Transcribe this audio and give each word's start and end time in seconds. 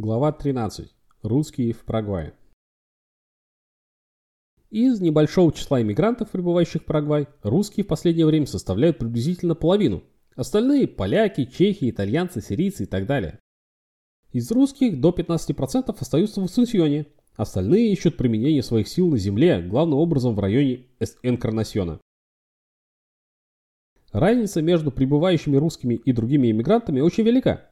Глава 0.00 0.30
13. 0.30 0.94
Русские 1.22 1.72
в 1.72 1.84
Парагвае. 1.84 2.32
Из 4.70 5.00
небольшого 5.00 5.52
числа 5.52 5.82
иммигрантов, 5.82 6.30
прибывающих 6.30 6.82
в 6.82 6.84
Парагвай, 6.84 7.26
русские 7.42 7.82
в 7.82 7.88
последнее 7.88 8.24
время 8.24 8.46
составляют 8.46 8.98
приблизительно 8.98 9.56
половину. 9.56 10.04
Остальные– 10.36 10.86
поляки, 10.86 11.46
чехи, 11.46 11.90
итальянцы, 11.90 12.40
сирийцы 12.40 12.84
и 12.84 12.86
так 12.86 13.06
далее. 13.06 13.40
Из 14.30 14.48
русских 14.52 15.00
до 15.00 15.10
15% 15.10 15.92
остаются 15.98 16.40
в 16.40 16.44
Ассунсьоне, 16.44 17.06
остальные 17.34 17.90
ищут 17.90 18.16
применение 18.16 18.62
своих 18.62 18.86
сил 18.86 19.08
на 19.08 19.18
земле, 19.18 19.60
главным 19.62 19.98
образом 19.98 20.36
в 20.36 20.38
районе 20.38 20.86
Энкарнасьона. 21.24 22.00
Разница 24.12 24.62
между 24.62 24.92
прибывающими 24.92 25.56
русскими 25.56 25.94
и 25.94 26.12
другими 26.12 26.52
иммигрантами 26.52 27.00
очень 27.00 27.24
велика. 27.24 27.67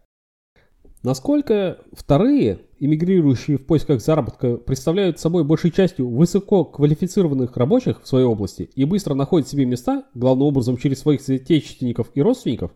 Насколько 1.07 1.79
вторые, 1.93 2.63
эмигрирующие 2.81 3.59
в 3.59 3.65
поисках 3.65 4.01
заработка, 4.01 4.57
представляют 4.57 5.21
собой 5.21 5.45
большей 5.45 5.71
частью 5.71 6.09
высоко 6.09 6.65
квалифицированных 6.65 7.57
рабочих 7.57 8.03
в 8.03 8.09
своей 8.09 8.27
области 8.27 8.71
и 8.75 8.85
быстро 8.85 9.15
находят 9.15 9.47
себе 9.47 9.67
места, 9.67 10.03
главным 10.15 10.49
образом 10.49 10.77
через 10.77 10.99
своих 10.99 11.21
соотечественников 11.21 12.11
и 12.15 12.23
родственников, 12.23 12.73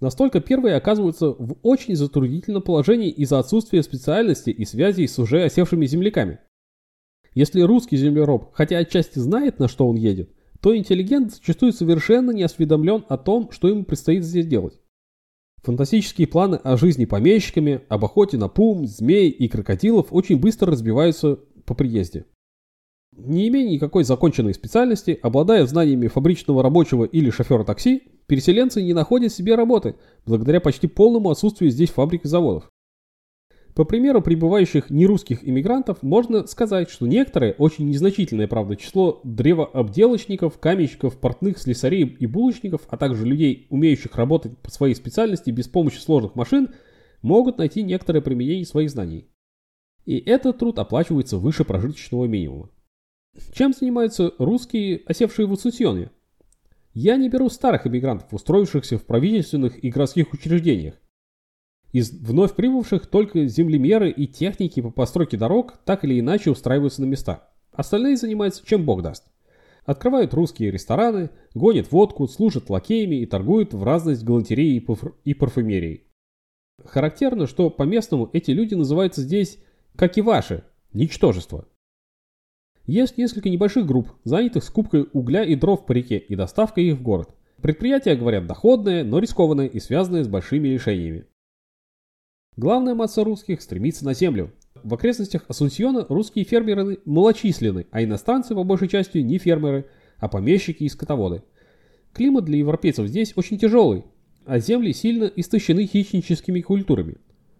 настолько 0.00 0.40
первые 0.40 0.76
оказываются 0.76 1.26
в 1.28 1.58
очень 1.62 1.94
затруднительном 1.94 2.62
положении 2.62 3.10
из-за 3.10 3.38
отсутствия 3.38 3.82
специальности 3.82 4.48
и 4.48 4.64
связей 4.64 5.06
с 5.06 5.18
уже 5.18 5.44
осевшими 5.44 5.84
земляками. 5.84 6.38
Если 7.34 7.60
русский 7.60 7.98
землероб 7.98 8.54
хотя 8.54 8.78
отчасти 8.78 9.18
знает, 9.18 9.58
на 9.58 9.68
что 9.68 9.86
он 9.86 9.96
едет, 9.96 10.30
то 10.62 10.74
интеллигент 10.74 11.34
зачастую 11.34 11.74
совершенно 11.74 12.30
не 12.30 12.44
осведомлен 12.44 13.04
о 13.10 13.18
том, 13.18 13.50
что 13.52 13.68
ему 13.68 13.84
предстоит 13.84 14.24
здесь 14.24 14.46
делать. 14.46 14.81
Фантастические 15.62 16.26
планы 16.26 16.56
о 16.56 16.76
жизни 16.76 17.04
помещиками, 17.04 17.82
об 17.88 18.04
охоте 18.04 18.36
на 18.36 18.48
пум, 18.48 18.86
змей 18.86 19.30
и 19.30 19.46
крокодилов 19.46 20.08
очень 20.10 20.40
быстро 20.40 20.72
разбиваются 20.72 21.38
по 21.64 21.74
приезде. 21.74 22.26
Не 23.16 23.48
имея 23.48 23.70
никакой 23.70 24.04
законченной 24.04 24.54
специальности, 24.54 25.18
обладая 25.22 25.64
знаниями 25.66 26.08
фабричного 26.08 26.62
рабочего 26.62 27.04
или 27.04 27.30
шофера 27.30 27.62
такси, 27.62 28.02
переселенцы 28.26 28.82
не 28.82 28.92
находят 28.92 29.32
себе 29.32 29.54
работы, 29.54 29.96
благодаря 30.26 30.60
почти 30.60 30.88
полному 30.88 31.30
отсутствию 31.30 31.70
здесь 31.70 31.90
фабрик 31.90 32.24
и 32.24 32.28
заводов. 32.28 32.71
По 33.74 33.84
примеру 33.84 34.20
прибывающих 34.20 34.90
нерусских 34.90 35.48
иммигрантов 35.48 36.02
можно 36.02 36.46
сказать, 36.46 36.90
что 36.90 37.06
некоторое, 37.06 37.52
очень 37.52 37.88
незначительное, 37.88 38.46
правда, 38.46 38.76
число 38.76 39.20
древообделочников, 39.24 40.58
каменщиков, 40.58 41.18
портных, 41.18 41.58
слесарей 41.58 42.04
и 42.04 42.26
булочников, 42.26 42.82
а 42.88 42.98
также 42.98 43.24
людей, 43.24 43.66
умеющих 43.70 44.14
работать 44.16 44.58
по 44.58 44.70
своей 44.70 44.94
специальности 44.94 45.50
без 45.50 45.68
помощи 45.68 45.98
сложных 45.98 46.34
машин, 46.34 46.68
могут 47.22 47.58
найти 47.58 47.82
некоторое 47.82 48.20
применение 48.20 48.66
своих 48.66 48.90
знаний. 48.90 49.28
И 50.04 50.18
этот 50.18 50.58
труд 50.58 50.78
оплачивается 50.78 51.38
выше 51.38 51.64
прожиточного 51.64 52.26
минимума. 52.26 52.68
Чем 53.54 53.72
занимаются 53.72 54.32
русские, 54.38 55.00
осевшие 55.06 55.46
в 55.46 55.52
Ассунсьоне? 55.52 56.10
Я 56.92 57.16
не 57.16 57.30
беру 57.30 57.48
старых 57.48 57.86
иммигрантов, 57.86 58.34
устроившихся 58.34 58.98
в 58.98 59.06
правительственных 59.06 59.82
и 59.82 59.88
городских 59.88 60.34
учреждениях, 60.34 60.96
из 61.92 62.10
вновь 62.10 62.54
прибывших 62.54 63.06
только 63.06 63.46
землемеры 63.46 64.10
и 64.10 64.26
техники 64.26 64.80
по 64.80 64.90
постройке 64.90 65.36
дорог 65.36 65.78
так 65.84 66.04
или 66.04 66.18
иначе 66.18 66.50
устраиваются 66.50 67.02
на 67.02 67.06
места. 67.06 67.50
Остальные 67.72 68.16
занимаются 68.16 68.66
чем 68.66 68.84
бог 68.84 69.02
даст. 69.02 69.24
Открывают 69.84 70.32
русские 70.32 70.70
рестораны, 70.70 71.30
гонят 71.54 71.90
водку, 71.90 72.28
служат 72.28 72.70
лакеями 72.70 73.16
и 73.16 73.26
торгуют 73.26 73.74
в 73.74 73.82
разность 73.82 74.24
галантереей 74.24 74.84
и 75.24 75.34
парфюмерией. 75.34 76.04
Характерно, 76.84 77.46
что 77.46 77.68
по-местному 77.68 78.30
эти 78.32 78.52
люди 78.52 78.74
называются 78.74 79.22
здесь, 79.22 79.58
как 79.96 80.16
и 80.16 80.22
ваши, 80.22 80.64
ничтожество. 80.92 81.68
Есть 82.86 83.18
несколько 83.18 83.50
небольших 83.50 83.86
групп, 83.86 84.08
занятых 84.24 84.64
скупкой 84.64 85.08
угля 85.12 85.44
и 85.44 85.54
дров 85.56 85.84
по 85.84 85.92
реке 85.92 86.18
и 86.18 86.34
доставкой 86.34 86.84
их 86.84 86.98
в 86.98 87.02
город. 87.02 87.30
Предприятия, 87.60 88.16
говорят, 88.16 88.46
доходное, 88.46 89.04
но 89.04 89.18
рискованное 89.18 89.66
и 89.66 89.78
связанное 89.78 90.24
с 90.24 90.28
большими 90.28 90.68
лишениями. 90.68 91.26
Главная 92.56 92.94
масса 92.94 93.24
русских 93.24 93.62
стремится 93.62 94.04
на 94.04 94.12
землю. 94.12 94.52
В 94.82 94.92
окрестностях 94.92 95.44
Асунсьона 95.48 96.04
русские 96.08 96.44
фермеры 96.44 96.98
малочисленны, 97.06 97.86
а 97.90 98.02
иностранцы 98.02 98.54
по 98.54 98.62
большей 98.62 98.88
части 98.88 99.18
не 99.18 99.38
фермеры, 99.38 99.86
а 100.18 100.28
помещики 100.28 100.84
и 100.84 100.88
скотоводы. 100.88 101.42
Климат 102.12 102.44
для 102.44 102.58
европейцев 102.58 103.06
здесь 103.06 103.32
очень 103.36 103.58
тяжелый, 103.58 104.04
а 104.44 104.58
земли 104.58 104.92
сильно 104.92 105.24
истощены 105.24 105.86
хищническими 105.86 106.60
культурами. 106.60 107.16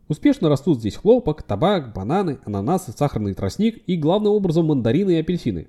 Успешно 0.09 0.51
растут 0.51 0.81
здесь 0.81 0.97
хлопок, 0.97 1.43
табак, 1.43 1.95
бананы, 1.95 2.39
ананасы, 2.45 2.93
сахарный 2.93 3.33
тростник 3.33 3.83
и 3.87 3.97
главным 3.97 4.33
образом 4.33 4.67
мандарины 4.67 5.13
и 5.13 5.21
апельсины. 5.21 5.69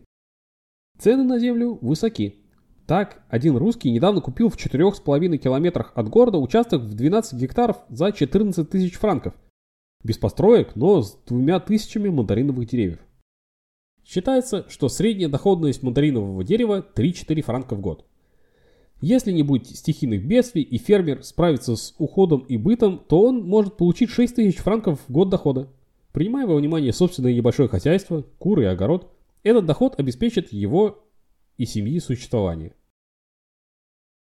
Цены 0.99 1.23
на 1.23 1.39
землю 1.39 1.77
высоки. 1.81 2.42
Так, 2.85 3.23
один 3.29 3.55
русский 3.55 3.91
недавно 3.91 4.19
купил 4.19 4.49
в 4.49 4.57
4,5 4.57 5.37
километрах 5.37 5.93
от 5.95 6.09
города 6.09 6.37
участок 6.37 6.81
в 6.81 6.93
12 6.93 7.39
гектаров 7.39 7.77
за 7.89 8.11
14 8.11 8.69
тысяч 8.69 8.95
франков. 8.95 9.33
Без 10.03 10.17
построек, 10.17 10.75
но 10.75 11.01
с 11.01 11.17
двумя 11.25 11.61
тысячами 11.61 12.09
мандариновых 12.09 12.67
деревьев. 12.67 12.99
Считается, 14.03 14.65
что 14.69 14.89
средняя 14.89 15.29
доходность 15.29 15.81
мандаринового 15.81 16.43
дерева 16.43 16.85
3-4 16.93 17.41
франка 17.41 17.75
в 17.75 17.79
год. 17.79 18.05
Если 18.99 19.31
не 19.31 19.43
будет 19.43 19.67
стихийных 19.67 20.25
бедствий 20.25 20.61
и 20.61 20.77
фермер 20.77 21.23
справится 21.23 21.77
с 21.77 21.95
уходом 21.97 22.41
и 22.41 22.57
бытом, 22.57 22.99
то 22.99 23.21
он 23.21 23.43
может 23.43 23.77
получить 23.77 24.09
6 24.09 24.35
тысяч 24.35 24.57
франков 24.57 24.99
в 25.07 25.11
год 25.11 25.29
дохода. 25.29 25.69
Принимая 26.11 26.45
во 26.45 26.55
внимание 26.55 26.91
собственное 26.91 27.33
небольшое 27.33 27.69
хозяйство, 27.69 28.25
куры 28.39 28.63
и 28.63 28.67
огород, 28.67 29.09
этот 29.43 29.65
доход 29.65 29.97
обеспечит 29.97 30.51
его 30.51 31.03
и 31.57 31.65
семьи 31.65 31.99
существования. 31.99 32.75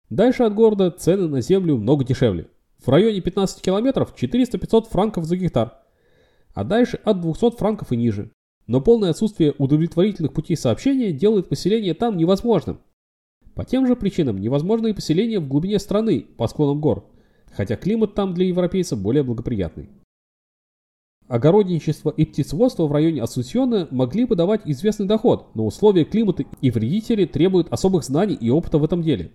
Дальше 0.08 0.42
от 0.42 0.54
города 0.54 0.90
цены 0.90 1.28
на 1.28 1.40
землю 1.40 1.76
много 1.76 2.04
дешевле. 2.04 2.48
В 2.78 2.88
районе 2.88 3.20
15 3.20 3.62
километров 3.62 4.14
400-500 4.20 4.88
франков 4.88 5.24
за 5.24 5.36
гектар, 5.36 5.78
а 6.54 6.64
дальше 6.64 6.98
от 7.04 7.20
200 7.20 7.56
франков 7.56 7.92
и 7.92 7.96
ниже. 7.96 8.32
Но 8.66 8.80
полное 8.80 9.10
отсутствие 9.10 9.54
удовлетворительных 9.58 10.32
путей 10.32 10.56
сообщения 10.56 11.12
делает 11.12 11.48
поселение 11.48 11.94
там 11.94 12.16
невозможным. 12.16 12.80
По 13.54 13.64
тем 13.64 13.86
же 13.86 13.96
причинам 13.96 14.38
невозможно 14.38 14.88
и 14.88 14.92
поселение 14.92 15.40
в 15.40 15.48
глубине 15.48 15.78
страны, 15.78 16.20
по 16.22 16.48
склонам 16.48 16.80
гор, 16.80 17.04
хотя 17.52 17.76
климат 17.76 18.14
там 18.14 18.32
для 18.32 18.46
европейца 18.46 18.96
более 18.96 19.22
благоприятный. 19.22 19.90
Огородничество 21.30 22.10
и 22.10 22.24
птицеводство 22.24 22.88
в 22.88 22.92
районе 22.92 23.22
Ассунсьона 23.22 23.86
могли 23.92 24.24
бы 24.24 24.34
давать 24.34 24.62
известный 24.64 25.06
доход, 25.06 25.54
но 25.54 25.64
условия 25.64 26.04
климата 26.04 26.44
и 26.60 26.70
вредители 26.72 27.24
требуют 27.24 27.72
особых 27.72 28.02
знаний 28.02 28.34
и 28.34 28.50
опыта 28.50 28.78
в 28.78 28.84
этом 28.84 29.00
деле. 29.00 29.30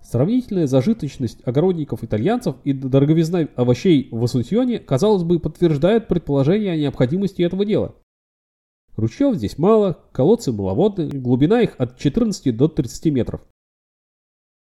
Сравнительная 0.00 0.66
зажиточность 0.66 1.46
огородников-итальянцев 1.46 2.56
и 2.64 2.72
дороговизна 2.72 3.50
овощей 3.54 4.08
в 4.12 4.24
Ассунсьоне, 4.24 4.78
казалось 4.78 5.24
бы, 5.24 5.40
подтверждает 5.40 6.08
предположение 6.08 6.72
о 6.72 6.76
необходимости 6.78 7.42
этого 7.42 7.66
дела. 7.66 7.94
Ручьев 8.96 9.36
здесь 9.36 9.58
мало, 9.58 9.98
колодцы 10.10 10.52
маловодные, 10.52 11.10
глубина 11.10 11.60
их 11.60 11.74
от 11.76 11.98
14 11.98 12.56
до 12.56 12.68
30 12.68 13.12
метров. 13.12 13.42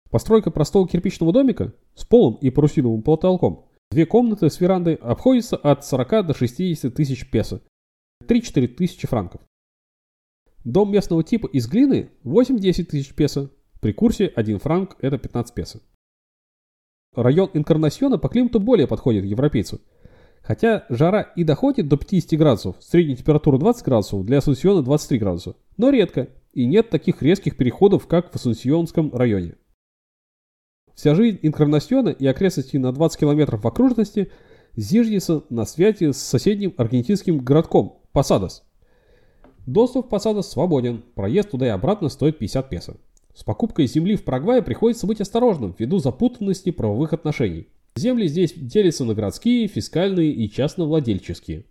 Постройка 0.09 0.49
простого 0.49 0.87
кирпичного 0.87 1.31
домика 1.31 1.75
с 1.93 2.03
полом 2.03 2.39
и 2.41 2.49
парусиновым 2.49 3.03
потолком 3.03 3.67
Две 3.95 4.05
комнаты 4.05 4.49
с 4.49 4.59
верандой 4.59 4.95
обходятся 4.95 5.55
от 5.55 5.85
40 5.85 6.27
до 6.27 6.33
60 6.33 6.93
тысяч 6.93 7.31
песо, 7.31 7.61
3-4 8.27 8.67
тысячи 8.67 9.07
франков. 9.07 9.39
Дом 10.65 10.91
местного 10.91 11.23
типа 11.23 11.47
из 11.47 11.65
глины 11.69 12.09
8-10 12.25 12.83
тысяч 12.83 13.15
песо, 13.15 13.51
при 13.79 13.93
курсе 13.93 14.25
1 14.27 14.59
франк 14.59 14.97
это 14.99 15.17
15 15.17 15.55
песо. 15.55 15.79
Район 17.15 17.51
Инкарнасьона 17.53 18.17
по 18.17 18.27
климату 18.27 18.59
более 18.59 18.85
подходит 18.85 19.23
европейцу. 19.23 19.79
Хотя 20.41 20.85
жара 20.89 21.21
и 21.21 21.45
доходит 21.45 21.87
до 21.87 21.95
50 21.95 22.37
градусов, 22.37 22.75
средняя 22.81 23.15
температура 23.15 23.57
20 23.57 23.85
градусов, 23.85 24.25
для 24.25 24.39
Ассунсьона 24.39 24.83
23 24.83 25.19
градуса, 25.19 25.55
но 25.77 25.89
редко, 25.89 26.27
и 26.51 26.65
нет 26.65 26.89
таких 26.89 27.21
резких 27.21 27.55
переходов, 27.55 28.07
как 28.07 28.29
в 28.29 28.35
Ассунсьонском 28.35 29.15
районе. 29.15 29.55
Вся 30.95 31.13
жизнь 31.13 31.39
Инкарнасьона 31.41 32.09
и 32.09 32.25
окрестности 32.25 32.77
на 32.77 32.93
20 32.93 33.19
километров 33.19 33.63
в 33.63 33.67
окружности 33.67 34.31
зиждется 34.75 35.43
на 35.49 35.65
связи 35.65 36.11
с 36.11 36.17
соседним 36.17 36.73
аргентинским 36.77 37.39
городком 37.39 37.99
Посадос. 38.13 38.63
Доступ 39.65 40.07
в 40.07 40.09
Посадос 40.09 40.49
свободен, 40.49 41.03
проезд 41.15 41.51
туда 41.51 41.67
и 41.67 41.69
обратно 41.69 42.07
стоит 42.07 42.39
50 42.39 42.69
песо. 42.69 42.97
С 43.33 43.43
покупкой 43.43 43.87
земли 43.87 44.15
в 44.15 44.23
Парагвае 44.23 44.61
приходится 44.61 45.05
быть 45.05 45.19
осторожным 45.19 45.75
ввиду 45.77 45.99
запутанности 45.99 46.71
правовых 46.71 47.11
отношений. 47.11 47.67
Земли 47.97 48.27
здесь 48.27 48.53
делятся 48.55 49.03
на 49.03 49.13
городские, 49.13 49.67
фискальные 49.67 50.31
и 50.31 50.49
частновладельческие. 50.49 51.65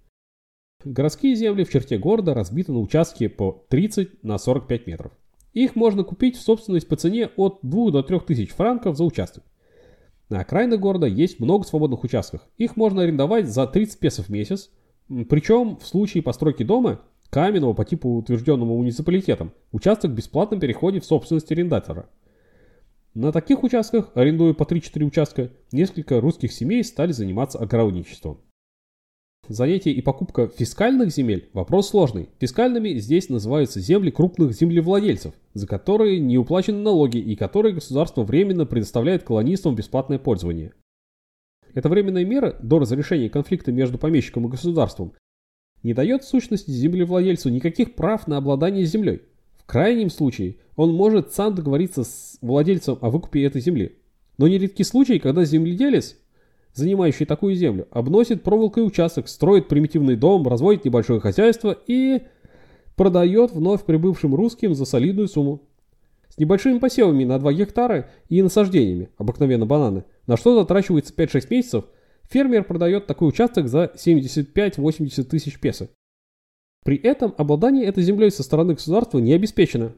Городские 0.85 1.35
земли 1.35 1.65
в 1.65 1.71
черте 1.71 1.97
города 1.97 2.35
разбиты 2.35 2.73
на 2.73 2.81
участки 2.81 3.29
по 3.29 3.65
30 3.71 4.23
на 4.23 4.37
45 4.37 4.87
метров. 4.87 5.13
Их 5.55 5.77
можно 5.77 6.03
купить 6.03 6.37
в 6.37 6.43
собственность 6.43 6.89
по 6.89 6.97
цене 6.97 7.31
от 7.37 7.61
2 7.63 7.93
до 7.93 8.03
3 8.03 8.21
тысяч 8.21 8.51
франков 8.51 8.97
за 8.97 9.05
участок. 9.05 9.45
На 10.29 10.41
окраинах 10.41 10.81
города 10.81 11.07
есть 11.07 11.39
много 11.39 11.65
свободных 11.65 12.03
участков. 12.03 12.41
Их 12.59 12.77
можно 12.77 13.03
арендовать 13.03 13.47
за 13.47 13.67
30 13.67 13.99
песо 14.01 14.23
в 14.23 14.29
месяц. 14.29 14.71
Причем 15.29 15.77
в 15.77 15.87
случае 15.87 16.23
постройки 16.23 16.65
дома, 16.65 17.03
каменного 17.31 17.73
по 17.73 17.85
типу 17.85 18.09
утвержденному 18.17 18.77
муниципалитетом, 18.77 19.53
участок 19.71 20.11
бесплатно 20.11 20.59
переходит 20.59 21.05
в 21.05 21.07
собственность 21.07 21.53
арендатора. 21.53 22.09
На 23.15 23.31
таких 23.31 23.63
участках, 23.63 24.11
арендуя 24.15 24.55
по 24.55 24.65
3-4 24.65 25.05
участка, 25.05 25.51
несколько 25.71 26.21
русских 26.21 26.53
семей 26.53 26.83
стали 26.83 27.13
заниматься 27.13 27.59
огородничеством. 27.61 28.41
Занятие 29.49 29.93
и 29.93 30.01
покупка 30.01 30.49
фискальных 30.49 31.11
земель– 31.11 31.51
вопрос 31.53 31.91
сложный. 31.91 32.31
Фискальными 32.39 32.95
здесь 32.95 33.29
называются 33.29 33.79
земли 33.79 34.11
крупных 34.11 34.55
землевладельцев, 34.55 35.35
за 35.53 35.67
которые 35.67 36.19
не 36.19 36.39
уплачены 36.39 36.79
налоги 36.79 37.19
и 37.19 37.37
которые 37.37 37.75
государство 37.75 38.23
временно 38.23 38.65
предоставляет 38.65 39.23
колонистам 39.23 39.75
бесплатное 39.75 40.19
пользование. 40.19 40.73
Эта 41.75 41.91
временная 41.91 42.25
мера 42.25 42.57
до 42.63 42.79
разрешения 42.79 43.29
конфликта 43.29 43.71
между 43.71 43.99
помещиком 43.99 44.47
и 44.47 44.51
государством 44.51 45.13
не 45.83 45.93
дает 45.93 46.25
в 46.25 46.29
сущности 46.29 46.71
землевладельцу 46.71 47.51
никаких 47.51 47.97
прав 47.97 48.27
на 48.27 48.39
обладание 48.39 48.87
землей. 48.87 49.21
В 49.59 49.67
крайнем 49.67 50.09
случае 50.09 50.57
он 50.75 50.95
может 50.95 51.35
сам 51.35 51.55
договориться 51.55 52.05
с 52.05 52.39
владельцем 52.41 52.97
о 53.03 53.11
выкупе 53.11 53.45
этой 53.45 53.61
земли. 53.61 53.99
Но 54.39 54.49
нередки 54.49 54.83
случаи, 54.83 55.19
когда 55.19 55.45
земледелец 55.45 56.17
занимающий 56.75 57.25
такую 57.25 57.55
землю, 57.55 57.89
обносит 57.91 58.43
проволокой 58.43 58.87
участок, 58.87 59.29
строит 59.29 59.69
примитивный 59.69 60.17
дом, 60.17 60.47
разводит 60.47 60.85
небольшое 60.85 61.21
хозяйство 61.21 61.79
и 61.87 62.23
продает 62.97 63.53
вновь 63.53 63.85
прибывшим 63.85 64.35
русским 64.35 64.75
за 64.75 64.85
солидную 64.85 65.29
сумму. 65.29 65.63
С 66.29 66.39
небольшими 66.39 66.79
посевами 66.79 67.25
на 67.25 67.39
2 67.39 67.53
гектара 67.53 68.11
и 68.29 68.43
насаждениями, 68.43 69.11
обыкновенно 69.17 69.67
бананы, 69.67 70.05
на 70.27 70.37
что 70.37 70.59
затрачивается 70.59 71.15
5-6 71.15 71.47
месяцев, 71.51 71.85
фермер 72.29 72.65
продает 72.65 73.07
такой 73.07 73.29
участок 73.29 73.69
за 73.69 73.93
75-80 73.95 75.23
тысяч 75.25 75.61
песо. 75.61 75.91
При 76.85 76.97
этом 76.97 77.35
обладание 77.39 77.85
этой 77.87 78.03
землей 78.03 78.31
со 78.31 78.43
стороны 78.43 78.75
государства 78.75 79.19
не 79.19 79.33
обеспечено. 79.33 79.93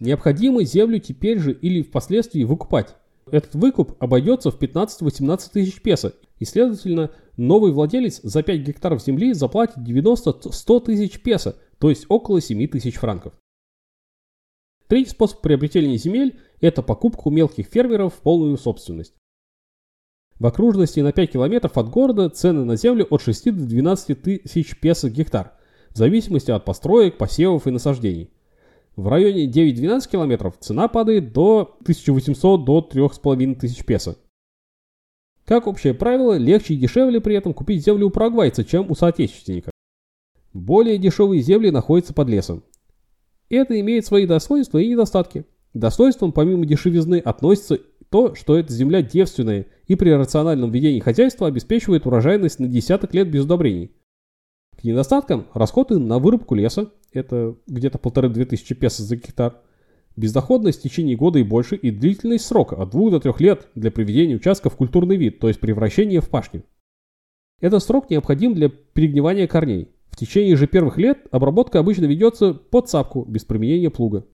Необходимо 0.00 0.64
землю 0.64 0.98
теперь 0.98 1.38
же 1.38 1.52
или 1.52 1.82
впоследствии 1.82 2.44
выкупать. 2.44 2.96
Этот 3.30 3.54
выкуп 3.54 3.96
обойдется 4.02 4.50
в 4.50 4.60
15-18 4.60 5.50
тысяч 5.52 5.80
песо, 5.80 6.14
и, 6.38 6.44
следовательно, 6.44 7.10
новый 7.36 7.72
владелец 7.72 8.20
за 8.22 8.42
5 8.42 8.60
гектаров 8.60 9.02
земли 9.02 9.32
заплатит 9.32 9.78
90-100 9.78 10.84
тысяч 10.84 11.22
песо, 11.22 11.56
то 11.78 11.88
есть 11.88 12.06
около 12.08 12.40
7 12.40 12.68
тысяч 12.68 12.96
франков. 12.96 13.32
Третий 14.88 15.10
способ 15.10 15.40
приобретения 15.40 15.96
земель– 15.96 16.38
это 16.60 16.82
покупка 16.82 17.28
у 17.28 17.30
мелких 17.30 17.66
фермеров 17.66 18.14
в 18.14 18.18
полную 18.18 18.58
собственность. 18.58 19.14
В 20.38 20.46
окружности 20.46 21.00
на 21.00 21.12
5 21.12 21.32
километров 21.32 21.78
от 21.78 21.88
города 21.88 22.28
цены 22.28 22.64
на 22.64 22.76
землю 22.76 23.06
от 23.08 23.22
6 23.22 23.56
до 23.56 23.64
12 23.64 24.22
тысяч 24.22 24.78
песо 24.78 25.08
гектар, 25.08 25.56
в 25.90 25.96
зависимости 25.96 26.50
от 26.50 26.64
построек, 26.64 27.16
посевов 27.16 27.66
и 27.66 27.70
насаждений. 27.70 28.33
В 28.96 29.08
районе 29.08 29.46
9-12 29.46 30.10
километров 30.10 30.56
цена 30.60 30.86
падает 30.88 31.32
до 31.32 31.76
1800 31.82 32.64
до 32.64 32.80
3500 32.80 33.84
песо. 33.84 34.16
Как 35.44 35.66
общее 35.66 35.94
правило, 35.94 36.36
легче 36.36 36.74
и 36.74 36.78
дешевле 36.78 37.20
при 37.20 37.36
этом 37.36 37.52
купить 37.52 37.84
землю 37.84 38.06
у 38.06 38.10
парагвайца, 38.10 38.64
чем 38.64 38.90
у 38.90 38.94
соотечественника. 38.94 39.70
Более 40.52 40.96
дешевые 40.98 41.42
земли 41.42 41.70
находятся 41.70 42.14
под 42.14 42.28
лесом. 42.28 42.62
Это 43.50 43.78
имеет 43.80 44.06
свои 44.06 44.26
достоинства 44.26 44.78
и 44.78 44.88
недостатки. 44.88 45.44
Достоинством 45.74 46.32
помимо 46.32 46.64
дешевизны 46.64 47.18
относится 47.18 47.78
то, 48.08 48.36
что 48.36 48.56
эта 48.56 48.72
земля 48.72 49.02
девственная 49.02 49.66
и 49.88 49.96
при 49.96 50.10
рациональном 50.10 50.70
ведении 50.70 51.00
хозяйства 51.00 51.48
обеспечивает 51.48 52.06
урожайность 52.06 52.60
на 52.60 52.68
десяток 52.68 53.12
лет 53.12 53.28
без 53.28 53.44
удобрений. 53.44 53.90
К 54.78 54.84
недостаткам 54.84 55.46
расходы 55.52 55.98
на 55.98 56.20
вырубку 56.20 56.54
леса, 56.54 56.90
это 57.14 57.56
где-то 57.66 57.98
полторы-две 57.98 58.44
тысячи 58.44 58.74
песо 58.74 59.02
за 59.02 59.16
гектар, 59.16 59.60
бездоходность 60.16 60.80
в 60.80 60.82
течение 60.82 61.16
года 61.16 61.38
и 61.38 61.42
больше 61.42 61.76
и 61.76 61.90
длительность 61.90 62.46
срока 62.46 62.76
от 62.76 62.90
2 62.90 63.10
до 63.10 63.20
3 63.20 63.32
лет 63.38 63.68
для 63.74 63.90
приведения 63.90 64.36
участка 64.36 64.70
в 64.70 64.76
культурный 64.76 65.16
вид, 65.16 65.38
то 65.40 65.48
есть 65.48 65.60
превращения 65.60 66.20
в 66.20 66.28
пашню. 66.28 66.64
Этот 67.60 67.82
срок 67.82 68.10
необходим 68.10 68.54
для 68.54 68.68
перегнивания 68.68 69.46
корней. 69.46 69.88
В 70.08 70.16
течение 70.16 70.56
же 70.56 70.66
первых 70.66 70.98
лет 70.98 71.26
обработка 71.30 71.78
обычно 71.80 72.04
ведется 72.04 72.54
под 72.54 72.88
сапку, 72.88 73.24
без 73.24 73.44
применения 73.44 73.90
плуга. 73.90 74.26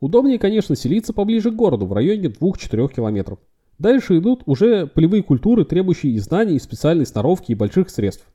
Удобнее, 0.00 0.38
конечно, 0.38 0.76
селиться 0.76 1.12
поближе 1.12 1.50
к 1.50 1.56
городу, 1.56 1.86
в 1.86 1.92
районе 1.92 2.28
2-4 2.28 2.94
километров. 2.94 3.38
Дальше 3.78 4.18
идут 4.18 4.42
уже 4.46 4.86
полевые 4.86 5.22
культуры, 5.22 5.64
требующие 5.64 6.12
и 6.12 6.18
знаний, 6.18 6.56
и 6.56 6.60
специальной 6.60 7.06
сноровки, 7.06 7.52
и 7.52 7.54
больших 7.54 7.90
средств. 7.90 8.26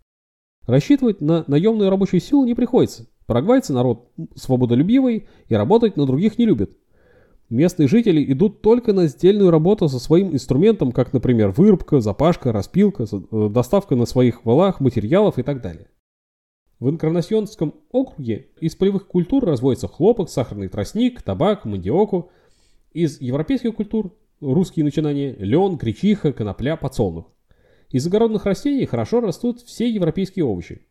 Рассчитывать 0.65 1.21
на 1.21 1.43
наемную 1.47 1.89
рабочую 1.89 2.21
силу 2.21 2.45
не 2.45 2.53
приходится. 2.55 3.07
Парагвайцы 3.25 3.73
народ 3.73 4.09
свободолюбивый 4.35 5.27
и 5.47 5.55
работать 5.55 5.97
на 5.97 6.05
других 6.05 6.37
не 6.37 6.45
любят. 6.45 6.71
Местные 7.49 7.87
жители 7.87 8.31
идут 8.31 8.61
только 8.61 8.93
на 8.93 9.07
сдельную 9.07 9.51
работу 9.51 9.87
со 9.87 9.99
своим 9.99 10.33
инструментом, 10.33 10.91
как, 10.91 11.13
например, 11.13 11.51
вырубка, 11.51 11.99
запашка, 11.99 12.51
распилка, 12.51 13.03
э, 13.03 13.49
доставка 13.49 13.95
на 13.95 14.05
своих 14.05 14.45
валах 14.45 14.79
материалов 14.79 15.37
и 15.37 15.43
так 15.43 15.61
далее. 15.61 15.87
В 16.79 16.89
Инкарнасьонском 16.89 17.75
округе 17.91 18.47
из 18.59 18.75
полевых 18.75 19.07
культур 19.07 19.45
разводится 19.45 19.87
хлопок, 19.87 20.29
сахарный 20.29 20.67
тростник, 20.67 21.21
табак, 21.21 21.65
мандиоку. 21.65 22.31
Из 22.91 23.21
европейских 23.21 23.75
культур 23.75 24.13
русские 24.41 24.83
начинания– 24.83 25.35
лен, 25.39 25.77
гречиха, 25.77 26.33
конопля, 26.33 26.75
подсолнух. 26.75 27.32
Из 27.93 28.07
огородных 28.07 28.45
растений 28.45 28.87
хорошо 28.87 29.21
растут 29.21 29.61
все 29.61 29.87
европейские 29.87 30.45
овощи. 30.45 30.81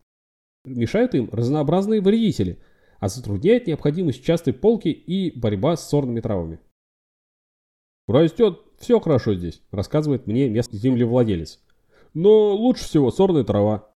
Мешают 0.63 1.13
им 1.13 1.29
разнообразные 1.33 1.99
вредители, 1.99 2.59
а 2.99 3.09
затрудняет 3.09 3.67
необходимость 3.67 4.23
частой 4.23 4.53
полки 4.53 4.87
и 4.87 5.37
борьба 5.37 5.75
с 5.75 5.89
сорными 5.89 6.21
травами. 6.21 6.61
«Растет 8.07 8.61
все 8.79 9.01
хорошо 9.01 9.35
здесь»,– 9.35 9.61
рассказывает 9.71 10.27
мне 10.27 10.49
местный 10.49 10.79
землевладелец. 10.79 11.61
«Но 12.13 12.55
лучше 12.55 12.85
всего 12.85 13.11
сорная 13.11 13.43
трава». 13.43 13.93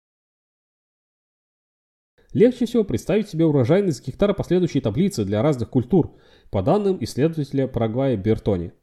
Легче 2.33 2.65
всего 2.65 2.83
представить 2.83 3.29
себе 3.29 3.45
урожайность 3.45 4.05
гектара 4.05 4.33
последующей 4.33 4.81
таблицы 4.81 5.23
для 5.23 5.41
разных 5.41 5.69
культур, 5.69 6.19
по 6.51 6.61
данным 6.61 6.97
исследователя 7.01 7.69
Парагвая 7.69 8.17
Бертони. 8.17 8.73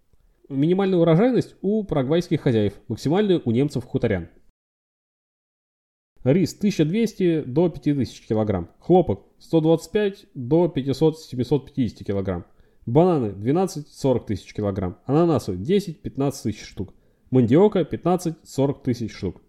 Минимальная 0.49 0.99
урожайность 0.99 1.57
у 1.63 1.85
парагвайских 1.85 2.43
хозяев, 2.43 2.75
максимальная 2.89 3.41
у 3.45 3.51
немцев-хуторян. 3.51 4.29
Рис 6.23 6.55
1200 6.57 7.43
до 7.43 7.71
5000 7.71 8.27
кг. 8.27 8.69
Хлопок 8.79 9.27
125 9.39 10.27
до 10.35 10.67
500-750 10.67 12.05
кг. 12.05 12.47
Бананы 12.87 13.29
12-40 13.29 14.27
тысяч 14.27 14.55
кг. 14.55 14.99
Ананасы 15.07 15.53
10-15 15.53 16.33
тысяч 16.43 16.65
штук. 16.65 16.95
Мандиока 17.31 17.81
15-40 17.81 18.83
тысяч 18.83 19.13
штук. 19.13 19.41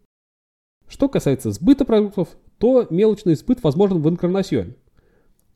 Что 0.88 1.10
касается 1.10 1.52
сбыта 1.52 1.84
продуктов, 1.84 2.38
то 2.58 2.88
мелочный 2.90 3.36
сбыт 3.36 3.64
возможен 3.64 4.02
в 4.02 4.10
Инкарнасьоне. 4.10 4.76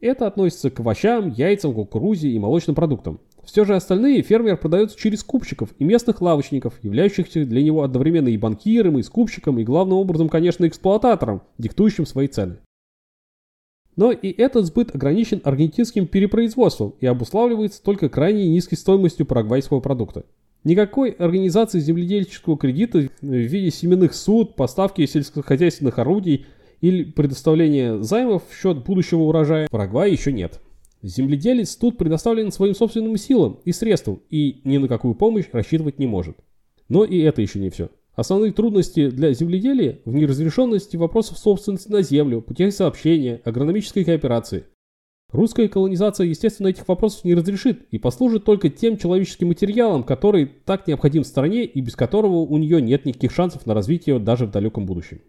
Это 0.02 0.28
относится 0.28 0.70
к 0.70 0.80
овощам, 0.80 1.30
яйцам, 1.30 1.74
кукурузе 1.74 2.30
и 2.30 2.40
молочным 2.40 2.76
продуктам. 2.76 3.20
Все 3.44 3.66
же 3.66 3.76
остальные 3.76 4.22
фермер 4.22 4.58
продается 4.58 4.98
через 4.98 5.22
скупщиков 5.22 5.74
и 5.78 5.84
местных 5.84 6.22
лавочников, 6.22 6.76
являющихся 6.84 7.46
для 7.46 7.64
него 7.64 7.84
одновременно 7.84 8.30
и 8.30 8.38
банкиром, 8.38 8.98
и 8.98 9.04
скупщиком, 9.04 9.60
и 9.60 9.64
главным 9.64 9.98
образом, 9.98 10.30
конечно, 10.30 10.68
эксплуататором, 10.68 11.42
диктующим 11.58 12.06
свои 12.06 12.28
цены. 12.28 12.60
Но 13.98 14.12
и 14.12 14.32
этот 14.32 14.68
сбыт 14.68 14.96
ограничен 14.96 15.42
аргентинским 15.44 16.08
перепроизводством 16.08 16.94
и 17.02 17.06
обуславливается 17.06 17.84
только 17.84 18.08
крайне 18.08 18.48
низкой 18.48 18.76
стоимостью 18.76 19.26
парагвайского 19.26 19.82
продукта. 19.82 20.24
Никакой 20.64 21.10
организации 21.12 21.80
земледельческого 21.80 22.58
кредита 22.58 23.10
в 23.22 23.26
виде 23.26 23.72
семенных 23.72 24.14
суд, 24.14 24.56
поставки 24.56 25.06
сельскохозяйственных 25.06 26.00
орудий 26.00 26.46
или 26.82 27.04
предоставления 27.04 28.02
займов 28.02 28.44
в 28.50 28.60
счет 28.60 28.84
будущего 28.84 29.22
урожая 29.22 29.68
в 29.68 29.72
Парагвае 29.72 30.12
еще 30.12 30.32
нет. 30.32 30.60
Земледелец 31.02 31.76
тут 31.76 31.98
предоставлен 31.98 32.52
своим 32.52 32.76
собственным 32.76 33.16
силам 33.18 33.60
и 33.64 33.72
средствам 33.72 34.22
и 34.30 34.62
ни 34.66 34.78
на 34.78 34.88
какую 34.88 35.16
помощь 35.16 35.46
рассчитывать 35.52 35.98
не 35.98 36.08
может. 36.08 36.38
Но 36.90 37.06
и 37.06 37.20
это 37.20 37.42
еще 37.42 37.60
не 37.60 37.70
все. 37.70 37.90
Основные 38.16 38.52
трудности 38.52 39.10
для 39.10 39.32
земледелия 39.32 40.02
в 40.04 40.14
неразрешенности 40.14 40.98
вопросов 40.98 41.38
собственности 41.38 41.90
на 41.90 42.02
землю, 42.02 42.42
путях 42.42 42.74
сообщения, 42.74 43.40
агрономической 43.46 44.04
кооперации. 44.04 44.66
Русская 45.32 45.70
колонизация, 45.70 46.26
естественно, 46.26 46.68
этих 46.68 46.88
вопросов 46.88 47.24
не 47.24 47.36
разрешит 47.36 47.88
и 47.92 48.00
послужит 48.00 48.44
только 48.44 48.70
тем 48.70 48.98
человеческим 48.98 49.50
материалом, 49.50 50.04
который 50.04 50.48
так 50.48 50.88
необходим 50.88 51.24
стране 51.24 51.64
и 51.64 51.80
без 51.82 51.96
которого 51.96 52.38
у 52.38 52.58
нее 52.58 52.82
нет 52.82 53.06
никаких 53.06 53.32
шансов 53.32 53.66
на 53.66 53.74
развитие 53.74 54.20
даже 54.20 54.48
в 54.48 54.52
далеком 54.52 54.86
будущем. 54.86 55.22